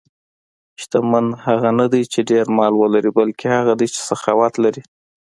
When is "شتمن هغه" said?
0.81-1.69